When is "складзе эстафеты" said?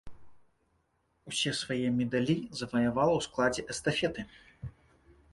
3.27-4.21